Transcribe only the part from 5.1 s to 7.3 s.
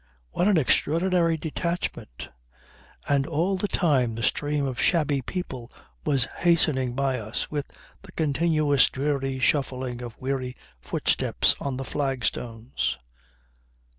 people was hastening by